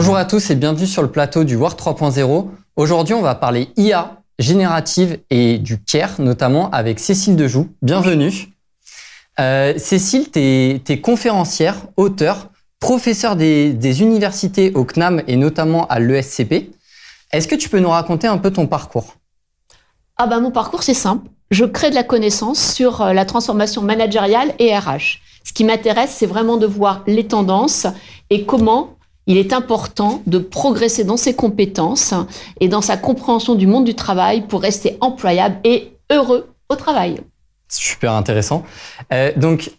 Bonjour 0.00 0.16
à 0.16 0.24
tous 0.24 0.48
et 0.48 0.54
bienvenue 0.54 0.86
sur 0.86 1.02
le 1.02 1.10
plateau 1.10 1.44
du 1.44 1.56
War 1.56 1.74
3.0. 1.74 2.46
Aujourd'hui, 2.76 3.12
on 3.12 3.20
va 3.20 3.34
parler 3.34 3.68
IA, 3.76 4.22
générative 4.38 5.18
et 5.28 5.58
du 5.58 5.78
CARE, 5.78 6.22
notamment 6.22 6.70
avec 6.70 6.98
Cécile 6.98 7.36
Dejoux. 7.36 7.68
Bienvenue. 7.82 8.48
Euh, 9.38 9.74
Cécile, 9.76 10.30
tu 10.30 10.40
es, 10.40 11.00
conférencière, 11.02 11.76
auteur, 11.98 12.48
professeur 12.78 13.36
des, 13.36 14.00
universités 14.00 14.72
au 14.74 14.86
CNAM 14.86 15.22
et 15.26 15.36
notamment 15.36 15.86
à 15.88 16.00
l'ESCP. 16.00 16.70
Est-ce 17.30 17.46
que 17.46 17.54
tu 17.54 17.68
peux 17.68 17.80
nous 17.80 17.90
raconter 17.90 18.26
un 18.26 18.38
peu 18.38 18.50
ton 18.50 18.66
parcours? 18.66 19.16
Ah 20.16 20.26
ben 20.26 20.40
mon 20.40 20.50
parcours 20.50 20.82
c'est 20.82 20.94
simple. 20.94 21.28
Je 21.50 21.66
crée 21.66 21.90
de 21.90 21.94
la 21.94 22.04
connaissance 22.04 22.72
sur 22.72 23.02
euh, 23.02 23.12
la 23.12 23.26
transformation 23.26 23.82
managériale 23.82 24.54
et 24.60 24.74
RH. 24.74 25.20
Ce 25.44 25.52
qui 25.52 25.62
m'intéresse, 25.62 26.14
c'est 26.16 26.24
vraiment 26.24 26.56
de 26.56 26.66
voir 26.66 27.02
les 27.06 27.26
tendances 27.26 27.86
et 28.30 28.46
comment 28.46 28.96
il 29.30 29.36
est 29.36 29.52
important 29.52 30.22
de 30.26 30.38
progresser 30.38 31.04
dans 31.04 31.16
ses 31.16 31.34
compétences 31.34 32.14
et 32.58 32.66
dans 32.66 32.80
sa 32.80 32.96
compréhension 32.96 33.54
du 33.54 33.68
monde 33.68 33.84
du 33.84 33.94
travail 33.94 34.40
pour 34.48 34.60
rester 34.60 34.98
employable 35.00 35.54
et 35.62 35.92
heureux 36.10 36.52
au 36.68 36.74
travail. 36.74 37.20
Super 37.68 38.14
intéressant. 38.14 38.64
Euh, 39.12 39.30
donc, 39.36 39.70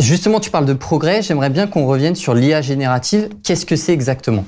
justement, 0.00 0.40
tu 0.40 0.50
parles 0.50 0.66
de 0.66 0.72
progrès. 0.72 1.22
J'aimerais 1.22 1.50
bien 1.50 1.68
qu'on 1.68 1.86
revienne 1.86 2.16
sur 2.16 2.34
l'IA 2.34 2.62
générative. 2.62 3.28
Qu'est-ce 3.44 3.64
que 3.64 3.76
c'est 3.76 3.92
exactement? 3.92 4.44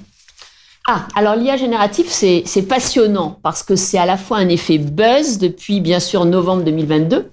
Ah, 0.88 1.06
alors 1.14 1.36
l'IA 1.36 1.56
générative, 1.56 2.06
c'est 2.09 2.62
passionnant 2.69 3.38
parce 3.45 3.62
que 3.62 3.77
c'est 3.77 3.98
à 3.98 4.06
la 4.06 4.16
fois 4.16 4.38
un 4.38 4.48
effet 4.48 4.78
buzz 4.78 5.38
depuis 5.38 5.80
bien 5.80 6.00
sûr 6.00 6.24
novembre 6.24 6.64
2022 6.64 7.30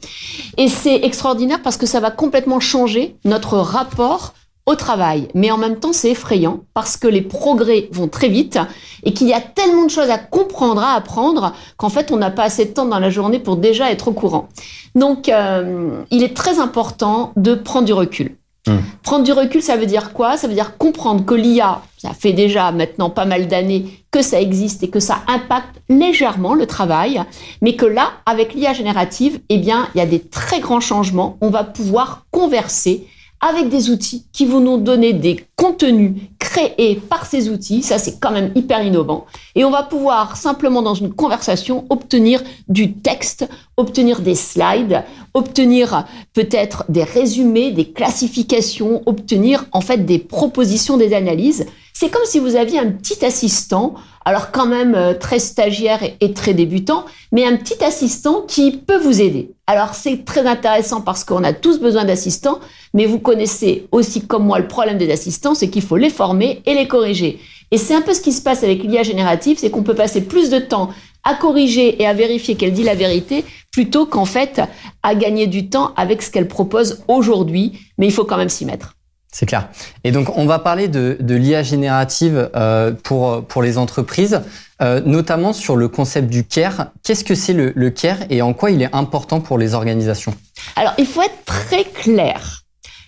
et 0.58 0.68
c'est 0.68 0.98
extraordinaire 0.98 1.64
parce 1.64 1.76
que 1.76 1.88
ça 1.88 2.00
va 2.00 2.12
complètement 2.12 2.60
changer 2.60 3.16
notre 3.26 3.58
rapport 3.58 4.36
au 4.70 4.76
travail. 4.76 5.28
Mais 5.34 5.50
en 5.50 5.58
même 5.58 5.80
temps, 5.80 5.94
c'est 5.94 6.12
effrayant 6.12 6.62
parce 6.74 6.96
que 6.96 7.08
les 7.08 7.22
progrès 7.22 7.90
vont 7.92 8.08
très 8.08 8.30
vite 8.30 8.60
et 9.04 9.14
qu'il 9.14 9.28
y 9.28 9.34
a 9.34 9.42
tellement 9.42 9.86
de 9.86 9.90
choses 9.90 10.12
à 10.12 10.20
comprendre, 10.20 10.82
à 10.82 10.94
apprendre, 10.94 11.54
qu'en 11.78 11.90
fait, 11.90 12.12
on 12.12 12.18
n'a 12.18 12.30
pas 12.30 12.44
assez 12.44 12.66
de 12.66 12.72
temps 12.72 12.86
dans 12.86 13.00
la 13.00 13.10
journée 13.10 13.40
pour 13.40 13.58
déjà 13.58 13.92
être 13.92 14.10
au 14.10 14.14
courant. 14.14 14.48
Donc, 14.94 15.28
euh, 15.28 16.02
il 16.12 16.24
est 16.24 16.36
très 16.36 16.60
important 16.60 17.34
de 17.36 17.56
prendre 17.56 17.86
du 17.86 17.94
recul. 17.94 18.36
Hmm. 18.68 18.78
Prendre 19.02 19.24
du 19.24 19.32
recul, 19.32 19.64
ça 19.64 19.76
veut 19.76 19.88
dire 19.88 20.14
quoi? 20.14 20.38
Ça 20.38 20.48
veut 20.48 20.54
dire 20.54 20.78
comprendre 20.78 21.26
que 21.26 21.34
l'IA, 21.34 21.82
ça 21.98 22.12
fait 22.12 22.34
déjà 22.34 22.72
maintenant 22.72 23.10
pas 23.10 23.26
mal 23.26 23.48
d'années 23.48 24.04
que 24.12 24.22
ça 24.22 24.40
existe 24.40 24.84
et 24.84 24.90
que 24.90 25.00
ça 25.00 25.20
impacte 25.28 25.82
légèrement 25.88 26.54
le 26.54 26.68
travail, 26.68 27.24
mais 27.62 27.76
que 27.76 27.86
là, 27.86 28.12
avec 28.28 28.54
l'IA 28.54 28.74
générative, 28.74 29.40
eh 29.50 29.58
bien, 29.58 29.88
il 29.96 29.98
y 29.98 30.02
a 30.02 30.06
des 30.06 30.20
très 30.20 30.60
grands 30.60 30.82
changements. 30.82 31.38
On 31.42 31.50
va 31.50 31.64
pouvoir 31.64 32.26
converser 32.30 33.08
avec 33.42 33.70
des 33.70 33.90
outils 33.90 34.26
qui 34.34 34.46
vont 34.46 34.60
nous 34.60 34.78
donner 34.78 35.14
des 35.14 35.46
contenus 35.56 36.14
créés 36.40 36.96
par 36.96 37.26
ces 37.26 37.50
outils. 37.50 37.84
Ça, 37.84 37.98
c'est 37.98 38.20
quand 38.20 38.32
même 38.32 38.52
hyper 38.56 38.84
innovant. 38.84 39.26
Et 39.56 39.64
on 39.64 39.72
va 39.72 39.84
pouvoir 39.84 40.36
simplement 40.36 40.82
dans 40.82 40.94
une 40.94 41.14
conversation 41.14 41.86
obtenir 41.90 42.44
du 42.68 42.94
texte, 42.94 43.48
obtenir 43.78 44.22
des 44.22 44.36
slides, 44.36 45.04
obtenir 45.34 46.06
peut-être 46.34 46.86
des 46.90 47.04
résumés, 47.04 47.72
des 47.72 47.92
classifications, 47.92 49.02
obtenir 49.06 49.66
en 49.72 49.82
fait 49.82 50.06
des 50.06 50.20
propositions, 50.20 50.98
des 50.98 51.14
analyses. 51.14 51.66
C'est 52.02 52.08
comme 52.08 52.24
si 52.24 52.40
vous 52.40 52.56
aviez 52.56 52.80
un 52.80 52.92
petit 52.92 53.26
assistant, 53.26 53.96
alors 54.24 54.52
quand 54.52 54.66
même 54.66 54.96
euh, 54.96 55.14
très 55.14 55.38
stagiaire 55.38 56.00
et 56.22 56.32
très 56.32 56.54
débutant, 56.54 57.04
mais 57.34 57.44
un 57.44 57.58
petit 57.58 57.84
assistant 57.84 58.44
qui 58.48 58.72
peut 58.72 59.00
vous 59.00 59.20
aider. 59.20 59.52
Alors 59.68 59.94
c'est 59.94 60.24
très 60.24 60.48
intéressant 60.48 61.02
parce 61.02 61.26
qu'on 61.26 61.44
a 61.44 61.52
tous 61.52 61.82
besoin 61.82 62.06
d'assistants, 62.06 62.62
mais 62.94 63.06
vous 63.06 63.20
connaissez 63.20 63.90
aussi 63.92 64.26
comme 64.26 64.46
moi 64.46 64.60
le 64.60 64.68
problème 64.70 64.98
des 64.98 65.12
assistants, 65.12 65.56
c'est 65.56 65.70
qu'il 65.70 65.82
faut 65.82 65.98
les 65.98 66.10
former 66.10 66.62
et 66.66 66.74
les 66.74 66.88
corriger. 66.88 67.38
Et 67.72 67.78
c'est 67.78 67.96
un 67.96 68.02
peu 68.02 68.14
ce 68.14 68.22
qui 68.22 68.32
se 68.32 68.42
passe 68.42 68.64
avec 68.64 68.82
l'IA 68.82 69.04
générative, 69.04 69.58
c'est 69.60 69.70
qu'on 69.70 69.84
peut 69.84 69.94
passer 69.94 70.22
plus 70.22 70.50
de 70.50 70.60
temps 70.60 70.92
à 71.26 71.36
corriger 71.36 72.02
et 72.02 72.08
à 72.08 72.14
vérifier 72.14 72.56
qu'elle 72.56 72.72
dit 72.72 72.84
la 72.84 72.96
vérité 72.96 73.44
plutôt 73.74 74.06
qu'en 74.06 74.24
fait 74.24 74.62
à 75.04 75.16
gagner 75.16 75.48
du 75.48 75.68
temps 75.68 75.92
avec 75.98 76.22
ce 76.22 76.32
qu'elle 76.32 76.48
propose 76.48 77.04
aujourd'hui, 77.10 77.74
mais 77.98 78.08
il 78.08 78.14
faut 78.14 78.24
quand 78.24 78.38
même 78.38 78.48
s'y 78.48 78.64
mettre. 78.64 78.96
C'est 79.32 79.46
clair. 79.46 79.70
Et 80.04 80.12
donc, 80.12 80.36
on 80.38 80.46
va 80.46 80.58
parler 80.58 80.88
de, 80.88 81.16
de 81.20 81.36
l'IA 81.36 81.62
générative 81.62 82.50
euh, 82.56 82.92
pour, 83.04 83.44
pour 83.46 83.62
les 83.62 83.78
entreprises, 83.78 84.42
euh, 84.82 85.02
notamment 85.06 85.54
sur 85.54 85.76
le 85.76 85.88
concept 85.88 86.30
du 86.30 86.44
CARE. 86.46 86.88
Qu'est-ce 87.04 87.24
que 87.24 87.36
c'est 87.36 87.54
le, 87.54 87.72
le 87.76 87.90
CARE 87.92 88.18
et 88.32 88.42
en 88.42 88.54
quoi 88.54 88.72
il 88.72 88.82
est 88.82 88.94
important 88.94 89.40
pour 89.40 89.60
les 89.60 89.76
organisations? 89.76 90.34
Alors, 90.76 90.94
il 90.98 91.06
faut 91.06 91.22
être 91.22 91.46
très 91.46 91.84
clair. 91.84 92.64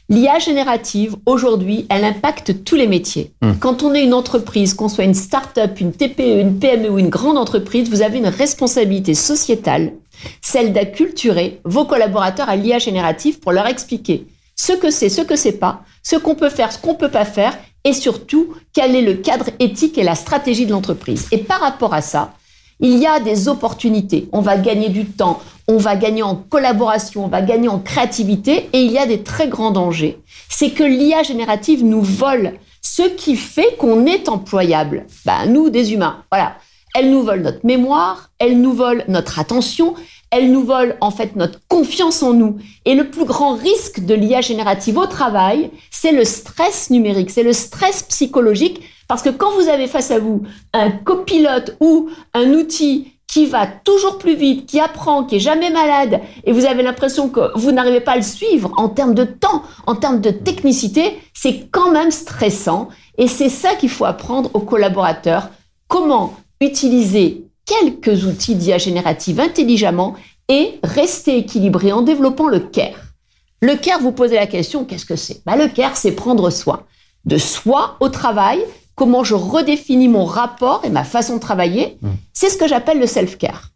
L'IA 0.10 0.40
générative, 0.40 1.16
aujourd'hui, 1.26 1.88
elle 1.90 2.04
impacte 2.04 2.66
tous 2.66 2.76
les 2.76 2.88
métiers. 2.88 3.32
Hmm. 3.42 3.54
Quand 3.60 3.82
on 3.82 3.94
est 3.94 4.04
une 4.04 4.14
entreprise, 4.14 4.74
qu'on 4.74 4.90
soit 4.90 5.06
une 5.06 5.14
start-up, 5.14 5.80
une 5.80 5.94
TPE, 5.94 6.42
une 6.42 6.60
PME 6.60 6.90
ou 6.90 7.00
une 7.00 7.10
grande 7.10 7.38
entreprise, 7.38 7.90
vous 7.90 8.02
avez 8.02 8.18
une 8.18 8.28
responsabilité 8.28 9.14
sociétale, 9.14 9.94
celle 10.42 10.74
d'acculturer 10.74 11.62
vos 11.64 11.86
collaborateurs 11.86 12.50
à 12.50 12.58
l'IA 12.58 12.78
générative 12.78 13.40
pour 13.40 13.54
leur 13.54 13.68
expliquer 13.68 14.28
ce 14.62 14.74
que 14.74 14.92
c'est, 14.92 15.10
ce 15.10 15.22
que 15.22 15.36
c'est 15.36 15.54
pas, 15.54 15.82
ce 16.04 16.16
qu'on 16.16 16.36
peut 16.36 16.52
faire, 16.52 16.72
ce 16.72 16.78
qu'on 16.78 16.94
peut 16.94 17.10
pas 17.10 17.26
faire, 17.26 17.58
et 17.84 17.94
surtout 17.94 18.54
quel 18.74 18.96
est 18.96 19.02
le 19.02 19.16
cadre 19.16 19.50
éthique 19.58 19.98
et 19.98 20.04
la 20.04 20.14
stratégie 20.14 20.68
de 20.68 20.72
l'entreprise. 20.72 21.28
Et 21.32 21.40
par 21.40 21.62
rapport 21.62 21.96
à 21.96 22.02
ça, 22.02 22.34
il 22.80 23.00
y 23.00 23.08
a 23.08 23.20
des 23.20 23.48
opportunités. 23.48 24.30
On 24.32 24.42
va 24.42 24.58
gagner 24.58 24.90
du 24.90 25.06
temps, 25.06 25.40
on 25.68 25.78
va 25.78 25.96
gagner 25.96 26.22
en 26.22 26.36
collaboration, 26.36 27.26
on 27.26 27.28
va 27.28 27.42
gagner 27.42 27.70
en 27.70 27.80
créativité, 27.80 28.70
et 28.72 28.84
il 28.84 28.92
y 28.92 29.00
a 29.00 29.08
des 29.08 29.24
très 29.24 29.48
grands 29.48 29.72
dangers. 29.72 30.20
C'est 30.48 30.70
que 30.70 30.84
l'IA 30.84 31.24
générative 31.24 31.84
nous 31.84 32.04
vole 32.04 32.54
ce 32.84 33.02
qui 33.02 33.38
fait 33.38 33.76
qu'on 33.80 34.06
est 34.06 34.30
employable. 34.30 35.08
Ben, 35.26 35.48
nous, 35.48 35.72
des 35.72 35.92
humains, 35.94 36.24
voilà. 36.32 36.56
Elle 36.94 37.10
nous 37.10 37.24
vole 37.24 37.42
notre 37.42 37.66
mémoire, 37.66 38.30
elle 38.38 38.62
nous 38.62 38.74
vole 38.74 39.06
notre 39.08 39.40
attention, 39.40 39.96
elle 40.32 40.52
nous 40.52 40.64
vole 40.64 40.96
en 41.02 41.12
fait 41.12 41.36
notre 41.36 41.60
confiance 41.68 42.24
en 42.24 42.34
nous. 42.34 42.58
Et 42.86 42.96
le 42.96 43.10
plus 43.10 43.26
grand 43.26 43.54
risque 43.54 44.00
de 44.00 44.14
l'IA 44.14 44.42
générative 44.42 44.98
au 44.98 45.06
travail, 45.06 45.72
c'est 45.92 46.14
le 46.14 46.26
stress 46.26 46.90
numérique, 46.90 47.30
c'est 47.30 47.44
le 47.44 47.54
stress 47.54 48.04
psychologique, 48.04 48.82
parce 49.08 49.22
que 49.22 49.30
quand 49.30 49.52
vous 49.52 49.68
avez 49.68 49.88
face 49.88 50.10
à 50.10 50.20
vous 50.20 50.44
un 50.74 50.90
copilote 50.90 51.76
ou 51.82 52.10
un 52.34 52.54
outil 52.54 53.14
qui 53.28 53.46
va 53.46 53.66
toujours 53.66 54.18
plus 54.18 54.36
vite, 54.36 54.66
qui 54.66 54.80
apprend, 54.80 55.24
qui 55.24 55.38
est 55.38 55.40
jamais 55.40 55.70
malade, 55.70 56.20
et 56.44 56.52
vous 56.52 56.66
avez 56.66 56.84
l'impression 56.84 57.30
que 57.30 57.58
vous 57.58 57.72
n'arrivez 57.72 58.02
pas 58.02 58.14
à 58.14 58.18
le 58.18 58.22
suivre 58.22 58.72
en 58.76 58.90
termes 58.90 59.14
de 59.14 59.24
temps, 59.24 59.64
en 59.88 59.96
termes 59.96 60.20
de 60.20 60.32
technicité, 60.32 61.18
c'est 61.34 61.70
quand 61.72 61.92
même 61.92 62.12
stressant. 62.12 62.90
Et 63.18 63.28
c'est 63.28 63.50
ça 63.50 63.76
qu'il 63.76 63.90
faut 63.90 64.06
apprendre 64.06 64.50
aux 64.54 64.60
collaborateurs. 64.60 65.50
Comment 65.88 66.34
utiliser 66.60 67.41
quelques 67.72 68.26
outils 68.26 68.56
d'IA 68.56 68.78
générative 68.78 69.40
intelligemment 69.40 70.16
et 70.50 70.80
rester 70.84 71.38
équilibré 71.38 71.92
en 71.92 72.02
développant 72.02 72.48
le 72.48 72.60
CARE. 72.60 73.14
Le 73.62 73.76
CARE, 73.76 74.02
vous 74.02 74.12
posez 74.12 74.36
la 74.36 74.48
question, 74.48 74.84
qu'est-ce 74.84 75.06
que 75.06 75.16
c'est? 75.16 75.42
Bah, 75.46 75.56
Le 75.56 75.68
CARE, 75.68 75.96
c'est 75.96 76.12
prendre 76.12 76.50
soin 76.50 76.84
de 77.26 77.38
soi 77.38 77.98
au 78.00 78.10
travail, 78.10 78.60
comment 78.96 79.24
je 79.24 79.36
redéfinis 79.36 80.08
mon 80.08 80.26
rapport 80.26 80.82
et 80.84 80.90
ma 80.90 81.04
façon 81.04 81.36
de 81.36 81.40
travailler. 81.40 81.98
Mmh. 82.02 82.10
C'est 82.34 82.50
ce 82.50 82.58
que 82.58 82.68
j'appelle 82.68 83.00
le 83.00 83.08
self-care. 83.08 83.70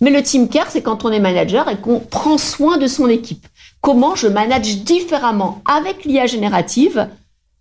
Mais 0.00 0.10
le 0.10 0.22
team 0.22 0.48
care, 0.48 0.70
c'est 0.70 0.82
quand 0.82 1.04
on 1.04 1.10
est 1.10 1.20
manager 1.20 1.68
et 1.68 1.76
qu'on 1.76 2.00
prend 2.00 2.36
soin 2.36 2.76
de 2.76 2.86
son 2.86 3.08
équipe. 3.08 3.46
Comment 3.80 4.14
je 4.14 4.28
manage 4.28 4.78
différemment 4.78 5.62
avec 5.66 6.04
l'IA 6.04 6.26
générative 6.26 7.08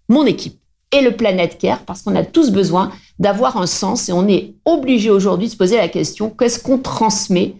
mon 0.09 0.25
équipe 0.25 0.60
et 0.91 1.01
le 1.01 1.15
Planet 1.15 1.57
Care, 1.57 1.79
parce 1.79 2.01
qu'on 2.01 2.15
a 2.15 2.23
tous 2.23 2.51
besoin 2.51 2.91
d'avoir 3.19 3.57
un 3.57 3.67
sens 3.67 4.09
et 4.09 4.13
on 4.13 4.27
est 4.27 4.53
obligé 4.65 5.09
aujourd'hui 5.09 5.47
de 5.47 5.51
se 5.51 5.57
poser 5.57 5.77
la 5.77 5.87
question 5.87 6.29
qu'est-ce 6.29 6.59
qu'on 6.59 6.77
transmet 6.77 7.53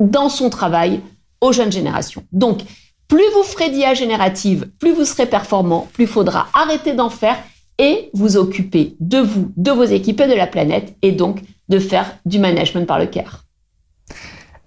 dans 0.00 0.28
son 0.28 0.50
travail 0.50 1.00
aux 1.40 1.52
jeunes 1.52 1.72
générations? 1.72 2.24
Donc, 2.32 2.60
plus 3.08 3.24
vous 3.34 3.42
ferez 3.42 3.70
d'IA 3.70 3.94
générative, 3.94 4.70
plus 4.78 4.92
vous 4.92 5.04
serez 5.04 5.26
performant, 5.26 5.88
plus 5.92 6.06
faudra 6.06 6.48
arrêter 6.54 6.94
d'en 6.94 7.10
faire 7.10 7.36
et 7.78 8.10
vous 8.12 8.36
occuper 8.36 8.96
de 9.00 9.18
vous, 9.18 9.52
de 9.56 9.70
vos 9.70 9.84
équipes 9.84 10.20
et 10.20 10.28
de 10.28 10.34
la 10.34 10.46
planète, 10.46 10.96
et 11.02 11.12
donc 11.12 11.40
de 11.68 11.78
faire 11.78 12.18
du 12.24 12.38
management 12.38 12.86
par 12.86 12.98
le 12.98 13.06
care. 13.06 13.43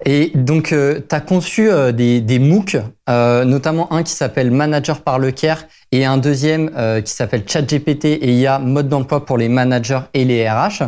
Et 0.05 0.31
donc, 0.35 0.71
euh, 0.71 0.99
tu 1.07 1.15
as 1.15 1.21
conçu 1.21 1.69
euh, 1.69 1.91
des, 1.91 2.21
des, 2.21 2.39
MOOC, 2.39 2.77
euh, 3.09 3.45
notamment 3.45 3.91
un 3.91 4.03
qui 4.03 4.11
s'appelle 4.11 4.51
Manager 4.51 5.01
par 5.01 5.17
le 5.17 5.31
CARE 5.31 5.63
et 5.91 6.05
un 6.05 6.17
deuxième 6.17 6.69
qui 7.03 7.11
s'appelle 7.11 7.43
ChatGPT 7.47 8.05
et 8.05 8.33
IA 8.33 8.59
mode 8.59 8.89
d'emploi 8.89 9.25
pour 9.25 9.37
les 9.37 9.47
managers 9.47 10.01
et 10.13 10.25
les 10.25 10.47
RH. 10.47 10.83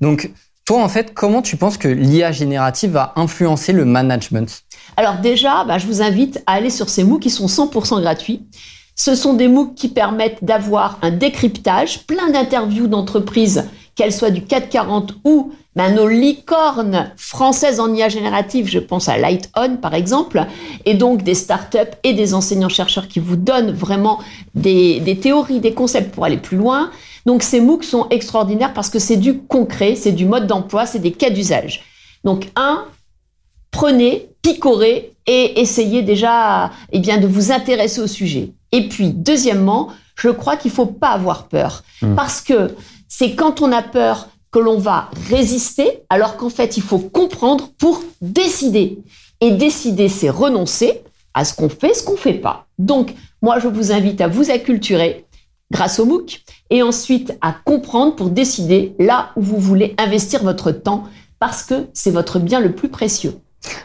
Donc, 0.00 0.30
toi, 0.64 0.82
en 0.82 0.88
fait, 0.88 1.14
comment 1.14 1.40
tu 1.40 1.56
penses 1.56 1.78
que 1.78 1.88
l'IA 1.88 2.32
générative 2.32 2.90
va 2.90 3.12
influencer 3.14 3.72
le 3.72 3.84
management? 3.84 4.64
Alors 4.96 5.18
déjà, 5.18 5.64
bah, 5.64 5.78
je 5.78 5.86
vous 5.86 6.02
invite 6.02 6.42
à 6.46 6.54
aller 6.54 6.70
sur 6.70 6.88
ces 6.88 7.04
MOOC 7.04 7.22
qui 7.22 7.30
sont 7.30 7.46
100% 7.46 8.00
gratuits. 8.00 8.42
Ce 8.96 9.14
sont 9.14 9.34
des 9.34 9.48
MOOC 9.48 9.74
qui 9.74 9.88
permettent 9.88 10.44
d'avoir 10.44 10.98
un 11.02 11.10
décryptage, 11.10 12.06
plein 12.06 12.28
d'interviews 12.30 12.88
d'entreprises, 12.88 13.64
qu'elles 13.94 14.12
soient 14.12 14.30
du 14.30 14.42
440 14.42 15.14
ou 15.24 15.52
ben, 15.76 15.94
nos 15.94 16.08
licornes 16.08 17.12
françaises 17.16 17.78
en 17.78 17.94
IA 17.94 18.08
générative, 18.08 18.66
je 18.68 18.80
pense 18.80 19.08
à 19.08 19.16
LightOn 19.18 19.78
par 19.80 19.94
exemple, 19.94 20.44
et 20.84 20.94
donc 20.94 21.22
des 21.22 21.34
startups 21.34 21.78
et 22.02 22.12
des 22.12 22.34
enseignants-chercheurs 22.34 23.06
qui 23.06 23.20
vous 23.20 23.36
donnent 23.36 23.70
vraiment 23.70 24.18
des, 24.54 25.18
théories, 25.22 25.60
des 25.60 25.72
concepts 25.72 26.12
pour 26.12 26.24
aller 26.24 26.38
plus 26.38 26.56
loin. 26.56 26.90
Donc 27.24 27.42
ces 27.42 27.60
MOOC 27.60 27.84
sont 27.84 28.08
extraordinaires 28.10 28.74
parce 28.74 28.90
que 28.90 28.98
c'est 28.98 29.16
du 29.16 29.38
concret, 29.38 29.94
c'est 29.94 30.12
du 30.12 30.26
mode 30.26 30.46
d'emploi, 30.46 30.86
c'est 30.86 30.98
des 30.98 31.12
cas 31.12 31.30
d'usage. 31.30 31.84
Donc 32.24 32.50
un, 32.56 32.84
prenez, 33.70 34.28
picorez 34.42 35.12
et 35.26 35.60
essayez 35.60 36.02
déjà 36.02 36.72
eh 36.90 36.98
bien, 36.98 37.18
de 37.18 37.28
vous 37.28 37.52
intéresser 37.52 38.00
au 38.00 38.08
sujet. 38.08 38.50
Et 38.72 38.88
puis, 38.88 39.10
deuxièmement, 39.10 39.88
je 40.16 40.30
crois 40.30 40.56
qu'il 40.56 40.70
faut 40.70 40.86
pas 40.86 41.10
avoir 41.10 41.46
peur. 41.46 41.84
Hmm. 42.02 42.14
Parce 42.14 42.40
que 42.40 42.74
c'est 43.08 43.34
quand 43.34 43.62
on 43.62 43.70
a 43.72 43.82
peur 43.82 44.28
que 44.50 44.58
l'on 44.58 44.78
va 44.78 45.10
résister, 45.28 46.02
alors 46.10 46.36
qu'en 46.36 46.50
fait, 46.50 46.76
il 46.76 46.82
faut 46.82 46.98
comprendre 46.98 47.70
pour 47.78 48.02
décider. 48.20 48.98
Et 49.40 49.52
décider, 49.52 50.08
c'est 50.08 50.30
renoncer 50.30 51.02
à 51.34 51.44
ce 51.44 51.54
qu'on 51.54 51.68
fait, 51.68 51.94
ce 51.94 52.02
qu'on 52.02 52.16
fait 52.16 52.34
pas. 52.34 52.66
Donc, 52.78 53.14
moi, 53.42 53.58
je 53.58 53.68
vous 53.68 53.92
invite 53.92 54.20
à 54.20 54.28
vous 54.28 54.50
acculturer 54.50 55.24
grâce 55.70 56.00
au 56.00 56.04
MOOC 56.04 56.40
et 56.70 56.82
ensuite 56.82 57.36
à 57.40 57.52
comprendre 57.52 58.16
pour 58.16 58.30
décider 58.30 58.94
là 58.98 59.30
où 59.36 59.42
vous 59.42 59.58
voulez 59.58 59.94
investir 59.98 60.42
votre 60.42 60.72
temps 60.72 61.04
parce 61.38 61.62
que 61.62 61.86
c'est 61.94 62.10
votre 62.10 62.38
bien 62.38 62.60
le 62.60 62.72
plus 62.72 62.88
précieux. 62.88 63.34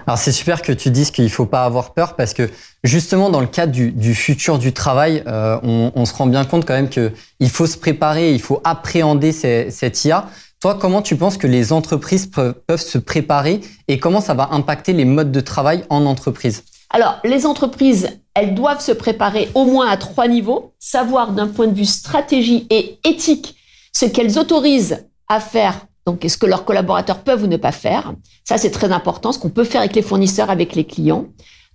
Alors 0.08 0.18
c'est 0.18 0.32
super 0.32 0.62
que 0.62 0.72
tu 0.72 0.90
dises 0.90 1.12
qu'il 1.12 1.30
faut 1.30 1.46
pas 1.46 1.66
avoir 1.66 1.94
peur 1.94 2.16
parce 2.16 2.34
que 2.34 2.50
justement 2.84 3.30
dans 3.30 3.42
le 3.42 3.48
cadre 3.48 3.74
du, 3.74 4.16
futur 4.16 4.58
du 4.58 4.72
travail, 4.72 5.22
euh, 5.28 5.60
on, 5.64 6.06
se 6.06 6.14
rend 6.14 6.28
bien 6.28 6.46
compte 6.46 6.66
quand 6.66 6.74
même 6.74 6.90
qu'il 6.90 7.50
faut 7.50 7.68
se 7.68 7.78
préparer, 7.78 8.34
il 8.34 8.42
faut 8.42 8.62
appréhender 8.64 9.32
cette 9.34 10.06
IA. 10.06 10.30
Comment 10.74 11.04
tu 11.04 11.16
penses 11.16 11.38
que 11.38 11.46
les 11.46 11.72
entreprises 11.72 12.26
peuvent 12.26 12.82
se 12.82 12.98
préparer 12.98 13.62
et 13.88 14.00
comment 14.00 14.22
ça 14.22 14.34
va 14.34 14.50
impacter 14.52 14.94
les 14.94 15.06
modes 15.06 15.32
de 15.32 15.40
travail 15.40 15.84
en 15.90 16.06
entreprise? 16.06 16.64
Alors 16.90 17.20
les 17.24 17.46
entreprises, 17.46 18.10
elles 18.34 18.56
doivent 18.56 18.82
se 18.82 18.92
préparer 18.92 19.50
au 19.54 19.66
moins 19.66 19.88
à 19.88 19.98
trois 19.98 20.28
niveaux, 20.28 20.74
savoir 20.80 21.34
d'un 21.34 21.48
point 21.48 21.68
de 21.68 21.76
vue 21.76 21.86
stratégie 21.86 22.66
et 22.72 22.98
éthique 23.08 23.56
ce 23.94 24.06
qu'elles 24.06 24.40
autorisent 24.40 25.06
à 25.28 25.40
faire 25.40 25.86
donc, 26.06 26.24
est-ce 26.24 26.38
que 26.38 26.46
leurs 26.46 26.66
collaborateurs 26.66 27.20
peuvent 27.20 27.44
ou 27.44 27.48
ne 27.48 27.58
pas 27.58 27.72
faire 27.72 28.14
Ça, 28.44 28.58
c'est 28.58 28.70
très 28.70 28.92
important, 28.92 29.32
ce 29.32 29.40
qu'on 29.40 29.50
peut 29.50 29.64
faire 29.64 29.82
avec 29.82 29.96
les 29.96 30.04
fournisseurs, 30.04 30.52
avec 30.52 30.76
les 30.76 30.86
clients. 30.86 31.26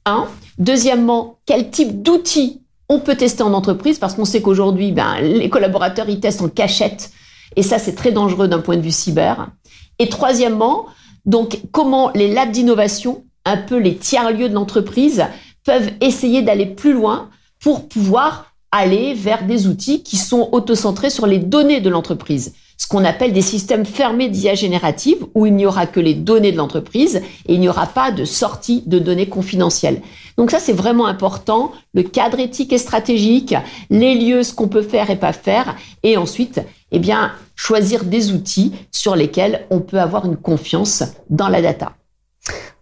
Un. 0.06 0.28
Deuxièmement, 0.58 1.38
quel 1.46 1.70
type 1.70 2.02
d'outils 2.02 2.62
on 2.88 3.00
peut 3.00 3.16
tester 3.16 3.42
en 3.42 3.52
entreprise 3.52 3.98
Parce 3.98 4.14
qu'on 4.14 4.24
sait 4.24 4.40
qu'aujourd'hui, 4.40 4.92
ben, 4.92 5.20
les 5.20 5.48
collaborateurs, 5.48 6.08
ils 6.08 6.20
testent 6.20 6.42
en 6.42 6.48
cachette. 6.48 7.10
Et 7.56 7.62
ça, 7.62 7.78
c'est 7.78 7.94
très 7.94 8.12
dangereux 8.12 8.48
d'un 8.48 8.60
point 8.60 8.76
de 8.76 8.82
vue 8.82 8.90
cyber. 8.90 9.50
Et 9.98 10.08
troisièmement, 10.08 10.86
donc, 11.26 11.60
comment 11.72 12.10
les 12.14 12.32
labs 12.32 12.50
d'innovation, 12.50 13.24
un 13.44 13.56
peu 13.56 13.78
les 13.78 13.96
tiers-lieux 13.96 14.48
de 14.48 14.54
l'entreprise, 14.54 15.24
peuvent 15.64 15.90
essayer 16.00 16.42
d'aller 16.42 16.66
plus 16.66 16.92
loin 16.92 17.28
pour 17.60 17.88
pouvoir 17.88 18.46
aller 18.72 19.14
vers 19.14 19.44
des 19.44 19.66
outils 19.66 20.02
qui 20.02 20.16
sont 20.16 20.48
autocentrés 20.52 21.10
sur 21.10 21.26
les 21.26 21.38
données 21.38 21.80
de 21.80 21.90
l'entreprise 21.90 22.54
ce 22.80 22.88
qu'on 22.88 23.04
appelle 23.04 23.34
des 23.34 23.42
systèmes 23.42 23.84
fermés 23.84 24.30
d'IA 24.30 24.54
générative 24.54 25.26
où 25.34 25.44
il 25.44 25.54
n'y 25.54 25.66
aura 25.66 25.86
que 25.86 26.00
les 26.00 26.14
données 26.14 26.50
de 26.50 26.56
l'entreprise 26.56 27.16
et 27.46 27.52
il 27.52 27.60
n'y 27.60 27.68
aura 27.68 27.86
pas 27.86 28.10
de 28.10 28.24
sortie 28.24 28.82
de 28.86 28.98
données 28.98 29.28
confidentielles. 29.28 30.00
Donc 30.38 30.50
ça, 30.50 30.58
c'est 30.58 30.72
vraiment 30.72 31.06
important. 31.06 31.72
Le 31.92 32.02
cadre 32.02 32.40
éthique 32.40 32.72
et 32.72 32.78
stratégique, 32.78 33.54
les 33.90 34.14
lieux, 34.14 34.42
ce 34.42 34.54
qu'on 34.54 34.68
peut 34.68 34.80
faire 34.80 35.10
et 35.10 35.16
pas 35.16 35.34
faire. 35.34 35.76
Et 36.02 36.16
ensuite, 36.16 36.62
eh 36.92 36.98
bien, 36.98 37.32
choisir 37.56 38.04
des 38.04 38.32
outils 38.32 38.72
sur 38.90 39.16
lesquels 39.16 39.66
on 39.70 39.80
peut 39.80 40.00
avoir 40.00 40.26
une 40.26 40.36
confiance 40.36 41.04
dans 41.28 41.48
la 41.48 41.62
data. 41.62 41.92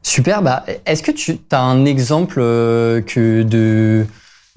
Super. 0.03 0.43
Bah, 0.43 0.65
est-ce 0.87 1.03
que 1.03 1.11
tu 1.11 1.39
as 1.51 1.61
un 1.61 1.85
exemple 1.85 2.39
euh, 2.39 3.03
que 3.03 3.43
de 3.43 4.07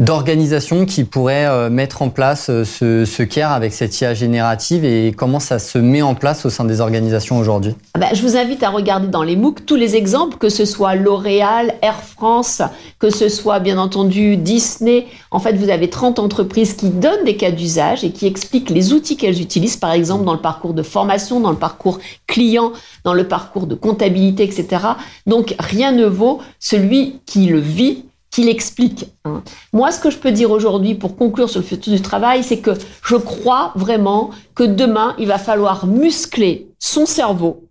d'organisations 0.02 0.88
qui 0.88 1.04
pourraient 1.04 1.46
euh, 1.46 1.70
mettre 1.70 2.02
en 2.02 2.10
place 2.10 2.50
euh, 2.50 2.66
ce, 2.66 3.06
ce 3.06 3.22
CARE 3.22 3.52
avec 3.52 3.72
cette 3.72 4.02
IA 4.02 4.16
générative 4.16 4.84
et 4.84 5.14
comment 5.16 5.40
ça 5.40 5.60
se 5.60 5.78
met 5.78 6.02
en 6.02 6.16
place 6.16 6.44
au 6.44 6.50
sein 6.50 6.66
des 6.66 6.82
organisations 6.82 7.38
aujourd'hui? 7.38 7.76
Ah 7.94 8.00
bah, 8.00 8.08
Je 8.14 8.24
vous 8.24 8.36
invite 8.36 8.64
à 8.64 8.70
regarder 8.70 9.08
dans 9.08 9.22
les 9.22 9.36
MOOC 9.36 9.64
tous 9.68 9.76
les 9.76 9.96
exemples, 9.96 10.38
que 10.38 10.50
ce 10.50 10.66
soit 10.66 10.96
L'Oréal, 10.96 11.76
Air 11.84 12.02
France, 12.02 12.64
que 12.98 13.12
ce 13.12 13.30
soit 13.30 13.60
bien 13.60 13.78
entendu 13.78 14.38
Disney. 14.38 15.06
En 15.30 15.40
fait, 15.40 15.54
vous 15.54 15.70
avez 15.70 15.90
30 15.90 16.18
entreprises 16.18 16.74
qui 16.74 16.90
donnent 16.90 17.24
des 17.24 17.38
cas 17.38 17.52
d'usage 17.52 18.04
et 18.04 18.12
qui 18.12 18.26
expliquent 18.26 18.72
les 18.72 18.94
outils 18.94 19.18
qu'elles 19.18 19.40
utilisent, 19.40 19.78
par 19.78 19.92
exemple 19.92 20.26
dans 20.26 20.34
le 20.34 20.42
parcours 20.42 20.74
de 20.74 20.82
formation, 20.82 21.40
dans 21.40 21.52
le 21.52 21.58
parcours 21.58 22.00
client, 22.26 22.72
dans 23.04 23.14
le 23.14 23.28
parcours 23.28 23.68
de 23.68 23.76
comptabilité, 23.76 24.44
etc. 24.44 24.84
Donc 25.28 25.54
rien 25.60 25.92
ne 25.92 26.06
vaut 26.06 26.40
celui 26.60 27.20
qui 27.28 27.46
le 27.46 27.60
vit 27.60 28.06
qu'il 28.32 28.48
explique. 28.48 29.06
Hein. 29.26 29.44
Moi, 29.74 29.92
ce 29.92 30.00
que 30.00 30.10
je 30.10 30.18
peux 30.18 30.32
dire 30.32 30.50
aujourd'hui 30.52 30.96
pour 30.96 31.18
conclure 31.18 31.50
sur 31.50 31.60
le 31.60 31.66
futur 31.66 31.94
du 31.94 32.02
travail, 32.02 32.44
c'est 32.44 32.60
que 32.60 32.72
je 33.04 33.18
crois 33.18 33.74
vraiment 33.76 34.32
que 34.56 34.64
demain, 34.64 35.16
il 35.20 35.28
va 35.28 35.38
falloir 35.38 35.86
muscler 35.86 36.72
son 36.80 37.06
cerveau 37.06 37.68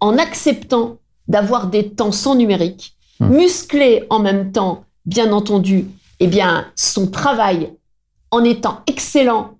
en 0.00 0.18
acceptant 0.18 0.98
d'avoir 1.28 1.68
des 1.68 1.88
temps 1.90 2.12
sans 2.12 2.34
numérique, 2.34 2.94
mmh. 3.20 3.28
muscler 3.28 4.04
en 4.10 4.18
même 4.18 4.52
temps, 4.52 4.84
bien 5.06 5.32
entendu, 5.32 5.86
eh 6.20 6.26
bien, 6.26 6.66
son 6.76 7.06
travail 7.06 7.72
en 8.30 8.44
étant 8.44 8.80
excellent 8.86 9.56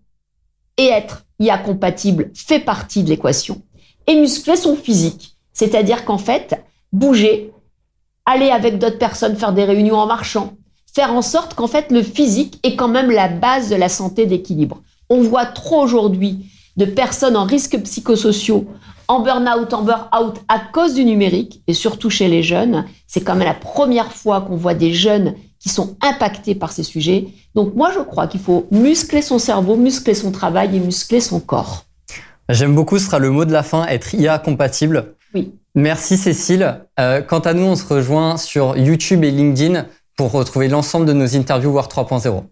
et 0.76 0.86
être 0.86 1.24
IA 1.40 1.56
compatible 1.56 2.30
fait 2.34 2.60
partie 2.60 3.02
de 3.02 3.08
l'équation. 3.08 3.62
Et 4.06 4.20
muscler 4.20 4.56
son 4.56 4.76
physique, 4.76 5.38
c'est-à-dire 5.54 6.04
qu'en 6.04 6.18
fait, 6.18 6.62
bouger, 6.92 7.53
aller 8.26 8.50
avec 8.50 8.78
d'autres 8.78 8.98
personnes 8.98 9.36
faire 9.36 9.52
des 9.52 9.64
réunions 9.64 9.98
en 9.98 10.06
marchant, 10.06 10.54
faire 10.94 11.12
en 11.12 11.22
sorte 11.22 11.54
qu'en 11.54 11.66
fait 11.66 11.90
le 11.90 12.02
physique 12.02 12.58
est 12.62 12.76
quand 12.76 12.88
même 12.88 13.10
la 13.10 13.28
base 13.28 13.70
de 13.70 13.76
la 13.76 13.88
santé 13.88 14.26
d'équilibre. 14.26 14.80
On 15.10 15.20
voit 15.20 15.46
trop 15.46 15.82
aujourd'hui 15.82 16.46
de 16.76 16.84
personnes 16.84 17.36
en 17.36 17.44
risque 17.44 17.78
psychosociaux, 17.82 18.66
en 19.08 19.20
burn-out, 19.20 19.72
en 19.72 19.82
burn-out 19.82 20.36
à 20.48 20.58
cause 20.58 20.94
du 20.94 21.04
numérique, 21.04 21.62
et 21.66 21.74
surtout 21.74 22.10
chez 22.10 22.28
les 22.28 22.42
jeunes. 22.42 22.86
C'est 23.06 23.20
quand 23.20 23.34
même 23.34 23.46
la 23.46 23.54
première 23.54 24.12
fois 24.12 24.40
qu'on 24.40 24.56
voit 24.56 24.74
des 24.74 24.92
jeunes 24.92 25.34
qui 25.60 25.68
sont 25.68 25.96
impactés 26.02 26.54
par 26.54 26.72
ces 26.72 26.82
sujets. 26.82 27.28
Donc 27.54 27.74
moi, 27.74 27.90
je 27.94 28.00
crois 28.00 28.26
qu'il 28.26 28.40
faut 28.40 28.66
muscler 28.70 29.22
son 29.22 29.38
cerveau, 29.38 29.76
muscler 29.76 30.14
son 30.14 30.30
travail 30.30 30.76
et 30.76 30.80
muscler 30.80 31.20
son 31.20 31.40
corps. 31.40 31.84
J'aime 32.48 32.74
beaucoup, 32.74 32.98
ce 32.98 33.06
sera 33.06 33.18
le 33.18 33.30
mot 33.30 33.44
de 33.44 33.52
la 33.52 33.62
fin, 33.62 33.86
être 33.86 34.14
IA 34.14 34.38
compatible. 34.38 35.14
Oui. 35.34 35.54
Merci 35.74 36.16
Cécile. 36.16 36.86
Euh, 37.00 37.20
quant 37.20 37.40
à 37.40 37.54
nous, 37.54 37.64
on 37.64 37.76
se 37.76 37.86
rejoint 37.86 38.36
sur 38.36 38.76
YouTube 38.76 39.24
et 39.24 39.30
LinkedIn 39.30 39.86
pour 40.16 40.30
retrouver 40.30 40.68
l'ensemble 40.68 41.06
de 41.06 41.12
nos 41.12 41.36
interviews 41.36 41.72
War 41.72 41.88
3.0. 41.88 42.44